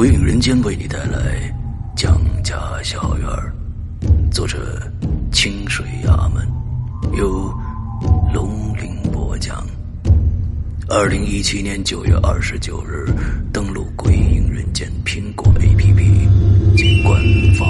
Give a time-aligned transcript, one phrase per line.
[0.00, 1.54] 鬼影人间为你带来
[1.94, 3.28] 蒋家小院，
[4.30, 4.90] 作者
[5.30, 6.48] 清水衙门，
[7.18, 7.54] 由
[8.32, 9.62] 龙鳞播讲。
[10.88, 13.12] 二零一七年九月二十九日，
[13.52, 17.22] 登录鬼影人间苹果 APP 及官
[17.58, 17.68] 方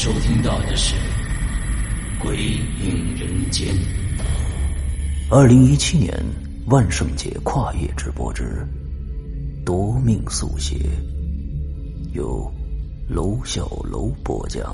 [0.00, 0.94] 收听到的是
[2.22, 3.66] 《鬼影人间》。
[5.28, 6.16] 二零一七年
[6.66, 8.44] 万圣节跨越直播之
[9.64, 10.76] 《夺命速写》，
[12.12, 12.48] 由
[13.08, 14.72] 楼小楼播讲。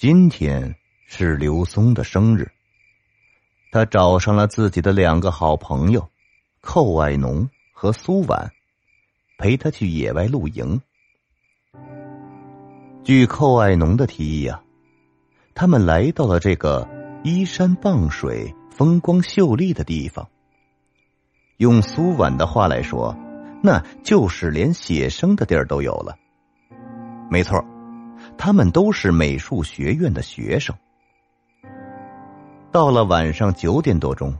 [0.00, 2.50] 今天是刘松的生日，
[3.70, 6.08] 他找上了自己的两个好朋友
[6.62, 8.50] 寇爱农和苏婉，
[9.36, 10.80] 陪他去野外露营。
[13.04, 14.62] 据寇爱农的提议啊，
[15.54, 16.88] 他们来到了这个
[17.22, 20.26] 依山傍水、风光秀丽的地方。
[21.58, 23.14] 用苏婉的话来说，
[23.62, 26.16] 那就是连写生的地儿都有了。
[27.30, 27.62] 没错。
[28.42, 30.74] 他们都是美术学院的学生。
[32.72, 34.34] 到了晚上九点多钟，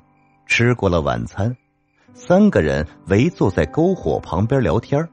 [0.46, 1.54] 吃过了晚餐，
[2.14, 5.06] 三个人围坐在篝火旁边聊天。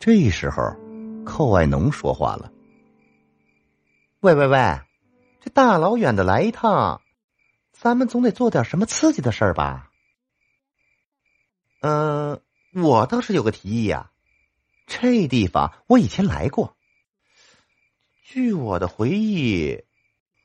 [0.00, 0.74] 这时候，
[1.24, 2.50] 寇爱农说话了
[4.22, 4.80] ：“喂喂喂，
[5.40, 7.00] 这大老远的来一趟，
[7.70, 9.88] 咱们总得做点什么刺激的事儿吧？”
[11.82, 12.40] 嗯，
[12.74, 14.10] 我倒是有个提议呀，
[14.88, 16.74] 这地方我以前来过。
[18.30, 19.84] 据我的回忆，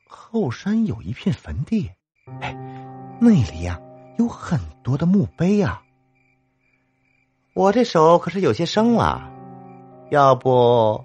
[0.08, 1.90] 后山有一片坟地，
[2.40, 2.54] 哎，
[3.20, 3.78] 那里呀
[4.16, 5.82] 有很多的墓碑啊。
[7.52, 9.30] 我这手可是有些生了，
[10.10, 11.04] 要不，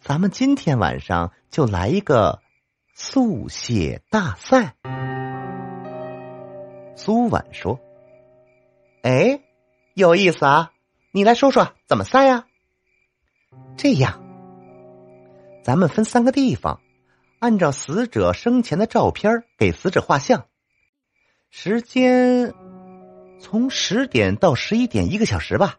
[0.00, 2.40] 咱们今天晚上就来一个
[2.94, 4.76] 速写大赛。
[6.94, 7.80] 苏婉说
[9.02, 9.40] ：“哎，
[9.94, 10.72] 有意思啊，
[11.10, 12.46] 你来说说怎么赛呀？
[13.76, 14.20] 这样。”
[15.62, 16.80] 咱们分三个地方，
[17.38, 20.46] 按照死者生前的照片给死者画像，
[21.50, 22.52] 时间
[23.38, 25.76] 从十点到十一点，一个小时吧。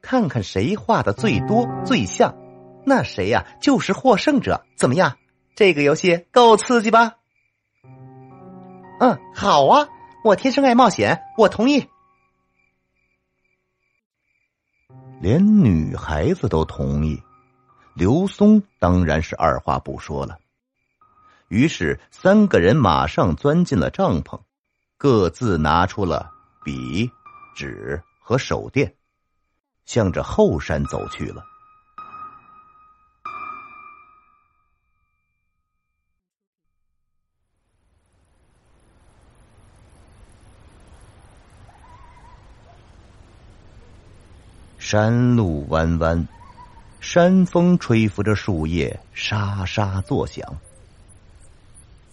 [0.00, 2.36] 看看谁画的最多最像，
[2.84, 4.64] 那谁呀就是获胜者。
[4.76, 5.18] 怎么样？
[5.56, 7.16] 这个游戏够刺激吧？
[9.00, 9.88] 嗯，好啊，
[10.22, 11.88] 我天生爱冒险，我同意。
[15.20, 17.20] 连女孩子都同意。
[17.98, 20.38] 刘松当然是二话不说了，
[21.48, 24.40] 于是三个人马上钻进了帐篷，
[24.96, 26.30] 各自拿出了
[26.64, 27.10] 笔、
[27.56, 28.94] 纸和手电，
[29.84, 31.42] 向着后山走去了。
[44.78, 46.28] 山路弯弯。
[47.00, 50.58] 山风吹拂着树叶，沙沙作响。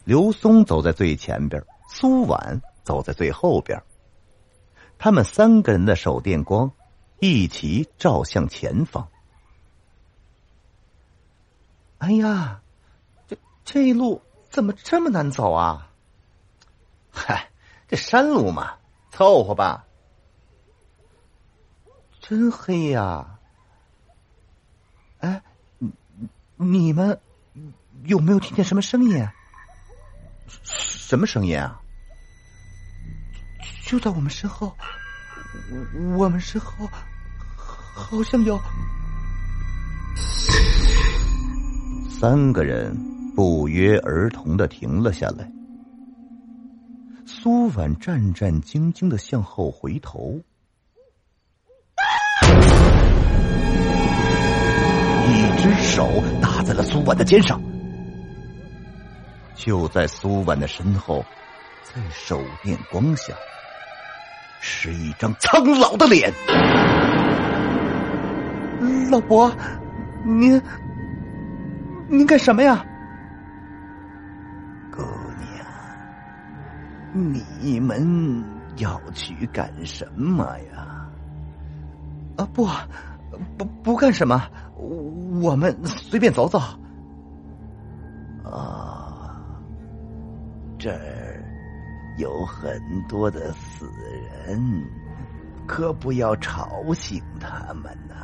[0.03, 3.81] 刘松走在最前边，苏婉走在最后边。
[4.97, 6.71] 他们三个人的手电光
[7.19, 9.09] 一起照向前方。
[11.97, 12.61] 哎呀，
[13.27, 15.91] 这这一路怎么这么难走啊？
[17.11, 17.49] 嗨，
[17.87, 18.77] 这山路嘛，
[19.09, 19.85] 凑合吧。
[22.21, 23.34] 真黑呀！
[25.19, 25.41] 哎，
[26.57, 27.19] 你们
[28.03, 29.27] 有没有听见什么声音？
[30.47, 31.81] 什么声音啊？
[33.85, 34.75] 就在我们身后，
[36.15, 36.88] 我们身后
[37.56, 38.59] 好像有
[42.09, 42.95] 三个人
[43.35, 45.51] 不约而同的停了下来。
[47.25, 50.39] 苏婉战战兢兢的向后回头，
[55.65, 56.07] 只手
[56.39, 57.59] 搭在了苏婉的肩上。
[59.56, 61.25] 就在苏婉的身后，
[61.81, 63.33] 在手电光下。
[64.59, 66.31] 是一张苍老的脸，
[69.09, 69.51] 老伯，
[70.23, 70.62] 您
[72.09, 72.85] 您干什么呀？
[74.91, 75.01] 姑
[77.13, 78.44] 娘，你们
[78.77, 81.07] 要去干什么呀？
[82.38, 82.68] 啊，不，
[83.57, 84.41] 不不干什么，
[85.41, 86.59] 我们随便走走。
[88.43, 89.37] 啊，
[90.77, 91.31] 这儿。
[92.17, 93.91] 有很多的死
[94.47, 94.85] 人，
[95.67, 98.15] 可不要吵醒他们呐！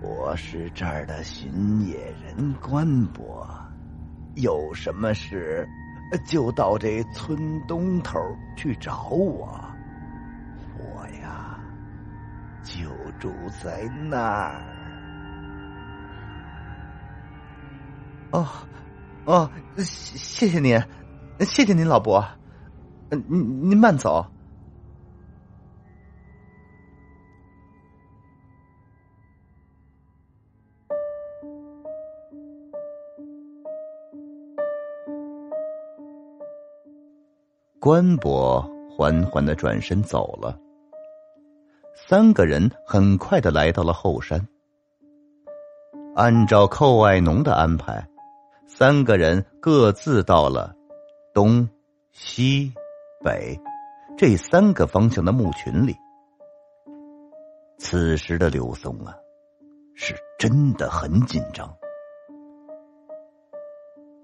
[0.00, 3.44] 我是这儿的巡夜人关伯，
[4.36, 5.68] 有什么事
[6.24, 8.20] 就到这村东头
[8.56, 9.60] 去找我。
[10.78, 11.58] 我呀，
[12.62, 12.88] 就
[13.20, 13.32] 住
[13.62, 14.60] 在那儿。
[18.32, 18.46] 哦，
[19.26, 20.80] 哦，谢谢您。
[21.40, 22.26] 谢谢您，老伯。
[23.10, 24.26] 嗯，您您慢走。
[37.78, 40.69] 关伯缓缓的转身走了。
[42.10, 44.48] 三个人很快的来到了后山。
[46.16, 48.04] 按照寇爱农的安排，
[48.66, 50.74] 三个人各自到了。
[51.32, 51.68] 东、
[52.10, 52.72] 西、
[53.24, 53.56] 北
[54.18, 55.94] 这三个方向的墓群里，
[57.78, 59.14] 此时的刘松啊，
[59.94, 61.72] 是真的很紧张。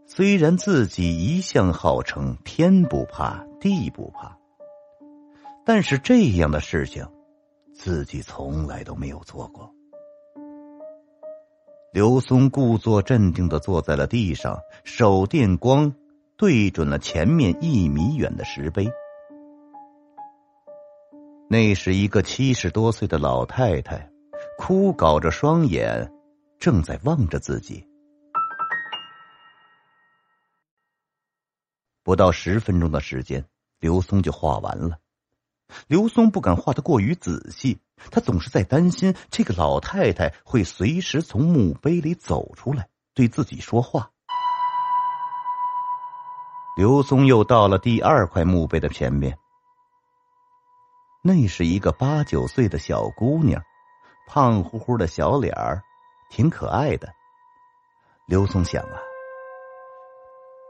[0.06, 4.36] 虽然自己一向号称天不怕地不怕，
[5.64, 7.06] 但是这样的事情，
[7.76, 9.72] 自己从来都没有做过。
[11.92, 15.94] 刘松故作镇定的坐在了地上，手电光。
[16.38, 18.86] 对准了前面一米远的石碑，
[21.48, 24.10] 那是一个七十多岁的老太太，
[24.58, 26.12] 枯槁着双眼，
[26.58, 27.88] 正在望着自己。
[32.02, 33.42] 不到十分钟的时间，
[33.80, 34.98] 刘松就画完了。
[35.86, 37.78] 刘松不敢画的过于仔细，
[38.10, 44.10] 他总是在担心这个老太太会随时从墓碑里走出来，对自己说话。
[46.76, 49.38] 刘松又到了第二块墓碑的前面，
[51.22, 53.62] 那是一个八九岁的小姑娘，
[54.28, 55.82] 胖乎乎的小脸儿，
[56.30, 57.08] 挺可爱的。
[58.26, 58.98] 刘松想啊，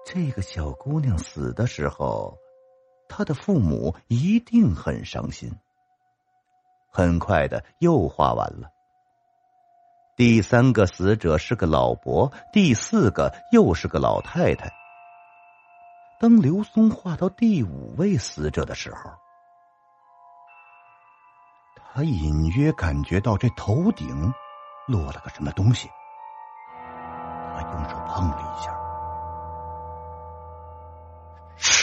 [0.04, 2.38] 这个小姑娘死的时候，
[3.08, 5.52] 他的父母一定很伤心。
[6.90, 8.70] 很快的又画完了，
[10.16, 14.70] 第三个死者是个老伯，第四个又是个老太太。
[16.18, 19.10] 当刘松画到第五位死者的时候，
[21.94, 24.32] 他隐约感觉到这头顶
[24.86, 25.88] 落了个什么东西。
[27.54, 28.75] 他用手碰了一下，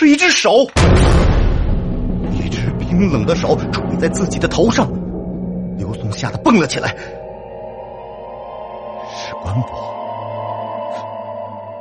[0.03, 0.65] 是一只手，
[2.33, 4.91] 一只冰冷的手垂在自己的头上。
[5.77, 6.89] 刘松吓得蹦了起来，
[9.15, 9.93] 是关博。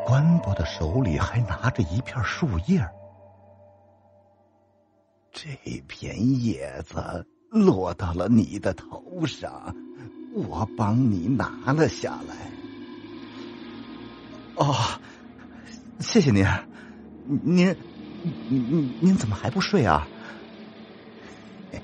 [0.07, 2.81] 关伯的手里还拿着一片树叶
[5.33, 5.49] 这
[5.89, 6.15] 片
[6.45, 9.75] 叶子落到了你的头上，
[10.33, 12.37] 我帮你拿了下来。
[14.55, 14.77] 哦，
[15.99, 16.47] 谢谢您，
[17.43, 17.75] 您，
[18.23, 20.07] 您，您怎么还不睡啊？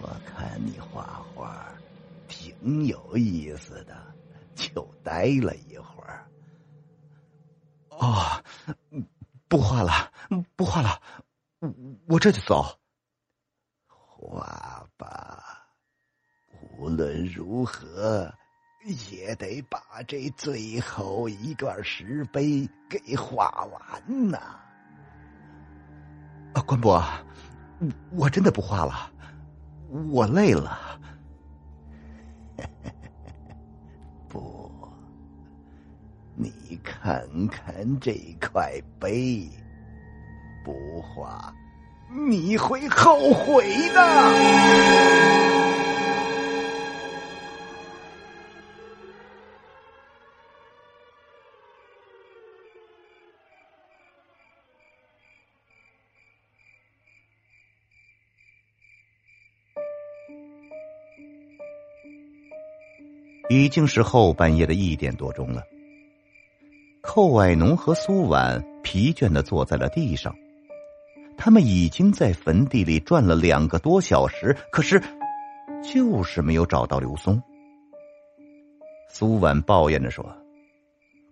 [0.00, 1.66] 我看你画画
[2.28, 3.96] 挺有意思的。
[4.54, 6.24] 就待了一会儿。
[7.88, 8.40] 哦，
[9.48, 10.12] 不画了，
[10.54, 11.02] 不画了，
[11.58, 11.74] 我
[12.06, 12.64] 我这就走。
[13.88, 15.66] 画吧，
[16.78, 18.32] 无论如何
[18.84, 24.38] 也得把这最后一段石碑给画完呐。
[26.52, 27.02] 啊，关伯，
[28.10, 29.10] 我真的不画了，
[30.10, 31.00] 我累了。
[34.28, 34.70] 不，
[36.36, 39.48] 你看看这块碑，
[40.64, 41.52] 不画
[42.28, 45.83] 你会后悔的。
[63.48, 65.62] 已经是后半夜的一点多钟了。
[67.02, 70.34] 寇爱农和苏婉疲倦的坐在了地上，
[71.36, 75.02] 他们已经在坟地里转了两个多小时，可是
[75.82, 77.42] 就是没有找到刘松。
[79.08, 80.24] 苏婉抱怨着说：“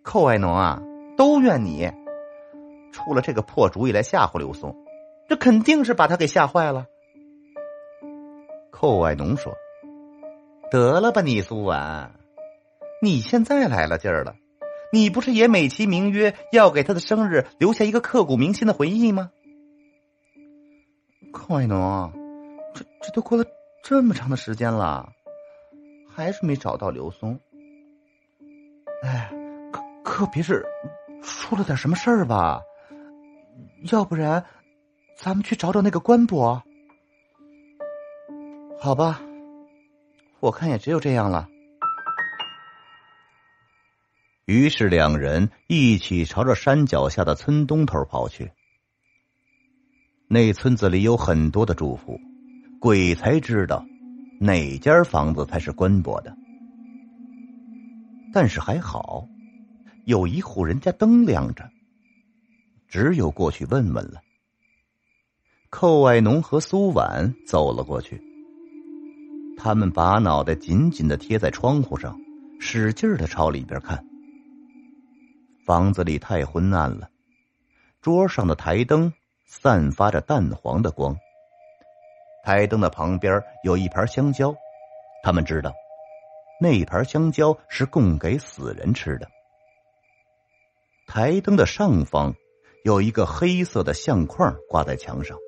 [0.05, 0.83] 寇爱农啊，
[1.17, 1.91] 都怨你，
[2.93, 4.77] 出了这个破主意来吓唬刘松，
[5.27, 6.87] 这肯定是把他给吓坏了。”
[8.71, 9.57] 寇爱农说。
[10.73, 12.15] 得了吧，你苏婉，
[13.03, 14.37] 你现在来了劲儿了，
[14.91, 19.31] 你不是也美其名曰要给他的生日留下一个刻骨铭心的回忆吗？
[21.31, 22.11] 寇爱农，
[22.75, 23.45] 这这都过了
[23.85, 25.13] 这么长的时间了，
[26.09, 27.39] 还是没找到刘松。
[29.03, 29.31] 哎，
[29.71, 30.65] 可可别是
[31.23, 32.63] 出了点什么事儿吧？
[33.93, 34.43] 要不然，
[35.19, 36.63] 咱们去找找那个官博。
[38.81, 39.21] 好吧。
[40.43, 41.49] 我看也只有这样了。
[44.45, 48.51] 于是两人一起朝着山脚下的村东头跑去。
[50.27, 52.19] 那村子里有很多的住户，
[52.81, 53.87] 鬼才知道
[54.41, 56.37] 哪间房子才是关伯的。
[58.33, 59.29] 但是还好，
[60.07, 61.71] 有一户人家灯亮着，
[62.89, 64.21] 只有过去问问了。
[65.71, 68.32] 寇爱农和苏婉走了过去。
[69.57, 72.19] 他们把脑袋紧紧的贴在窗户上，
[72.61, 74.05] 使劲的朝里边看。
[75.65, 77.09] 房子里太昏暗了，
[78.01, 79.13] 桌上的台灯
[79.47, 81.17] 散发着淡黄的光。
[82.45, 84.53] 台灯的旁边有一盘香蕉，
[85.23, 85.73] 他们知道，
[86.61, 89.29] 那盘香蕉是供给死人吃的。
[91.07, 92.35] 台灯的上方
[92.85, 95.39] 有一个黑色的相框挂在墙上。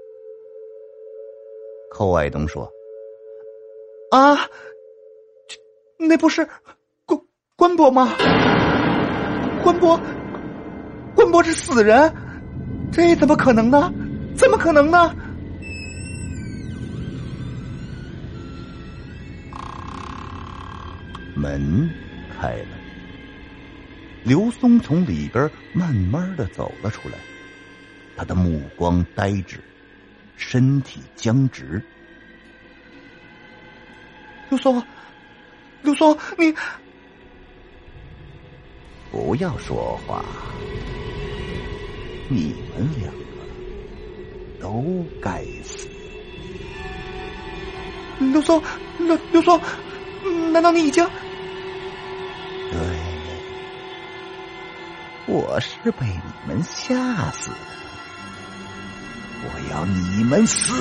[1.91, 2.71] 寇爱东说。
[4.15, 4.49] 啊，
[5.99, 6.49] 那不是
[7.05, 7.21] 关
[7.57, 8.15] 关伯吗？
[9.61, 10.01] 关伯，
[11.17, 12.15] 关伯是死人，
[12.93, 13.93] 这怎么可能呢？
[14.37, 15.13] 怎么可能呢？
[21.35, 21.91] 门
[22.39, 22.69] 开了，
[24.23, 27.19] 刘松从里边慢慢的走了出来，
[28.17, 29.59] 他的目光呆滞，
[30.37, 31.83] 身体僵直。
[34.55, 34.81] 刘松，
[35.83, 36.55] 刘松，你
[39.11, 40.25] 不要说话！
[42.29, 43.19] 你们两个
[44.61, 45.89] 都该死！
[48.21, 48.63] 刘松，
[48.99, 49.61] 刘刘松，
[50.53, 51.05] 难道你已经？
[52.71, 52.79] 对，
[55.27, 56.95] 我是被你们吓
[57.33, 57.57] 死的，
[59.43, 60.73] 我要你们死！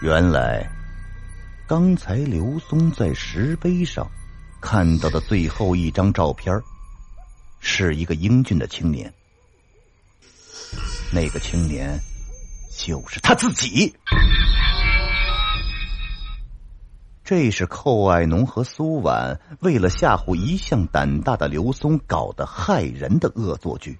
[0.00, 0.64] 原来，
[1.66, 4.08] 刚才刘松在石碑上
[4.60, 6.56] 看到的最后一张照片，
[7.58, 9.12] 是一个英俊的青年。
[11.12, 11.98] 那个青年
[12.70, 13.92] 就是他自己。
[17.24, 23.98] 这是寇爱农和苏婉为了吓唬一向胆大的刘松搞的害人的恶作剧。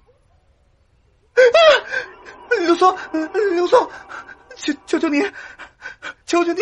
[2.61, 3.91] 刘松，刘松，
[4.55, 5.21] 求求求你！
[6.29, 6.61] 求求你！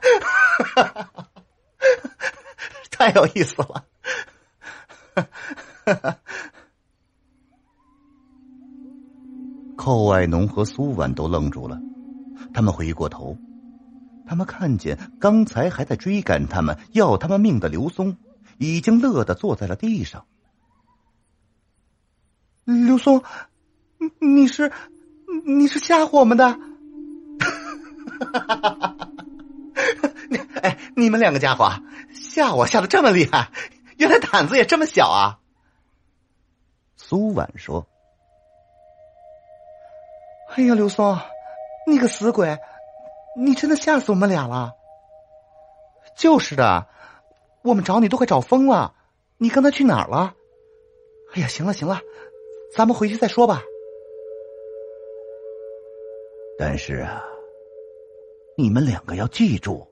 [2.91, 3.83] 太有意思了！
[9.75, 11.79] 寇爱农和苏婉都愣住了，
[12.53, 13.36] 他们回过头。
[14.27, 18.17] 他们看见刚才还在追赶他们、要他们命的刘松，
[18.57, 20.25] 已经乐得坐在了地上。
[22.65, 23.23] 刘松，
[24.19, 24.71] 你是
[25.45, 26.57] 你是吓唬我们的？
[30.95, 31.71] 你们两个家伙
[32.13, 33.49] 吓我吓得这么厉害，
[33.97, 35.39] 原来胆子也这么小啊！
[36.95, 37.87] 苏婉说
[40.55, 41.17] ：“哎呀，刘松，
[41.87, 42.59] 你个死鬼，
[43.38, 44.73] 你真的吓死我们俩了！
[46.17, 46.88] 就是的，
[47.63, 48.93] 我们找你都快找疯了，
[49.38, 50.35] 你刚才去哪儿了？
[51.33, 52.01] 哎呀，行了行了，
[52.75, 53.61] 咱们回去再说吧。
[56.59, 57.23] 但是啊，
[58.57, 59.88] 你们两个要记住。”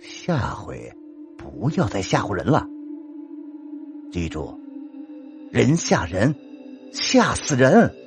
[0.00, 0.92] 下回
[1.38, 2.66] 不要再吓唬人了，
[4.12, 4.54] 记住，
[5.50, 6.34] 人吓人，
[6.92, 8.03] 吓死人。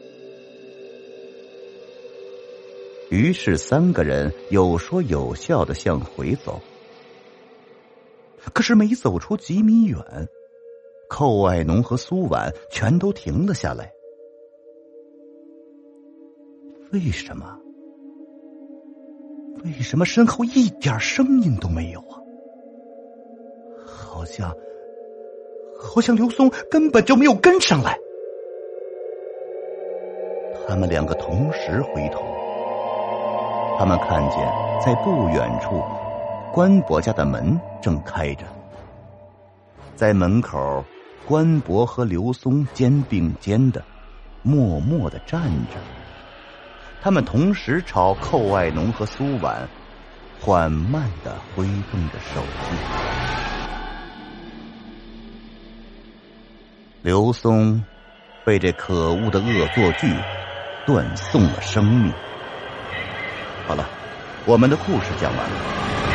[3.10, 6.62] 于是三个人有说有笑的向回走。
[8.54, 10.00] 可是没走出几米远，
[11.10, 13.92] 寇爱农和苏婉全都停了下来。
[16.92, 17.60] 为什么？
[19.66, 22.22] 为什么身后一点声音都没有啊？
[23.86, 24.56] 好像，
[25.78, 28.00] 好像刘松根本就没有跟上来。
[30.66, 32.22] 他们两个同时回头，
[33.78, 34.40] 他们看见
[34.84, 35.84] 在不远处，
[36.52, 38.44] 关伯家的门正开着，
[39.96, 40.84] 在门口，
[41.28, 43.84] 关伯和刘松肩并肩的，
[44.42, 45.78] 默默的站着。
[47.04, 49.68] 他们同时朝寇爱农和苏婉
[50.42, 52.78] 缓慢的挥动着手臂。
[57.04, 57.84] 刘松
[58.44, 60.12] 被这可恶的恶作剧
[60.88, 62.12] 断送了生命。
[63.68, 63.86] 好了，
[64.46, 66.07] 我们的故事讲完了。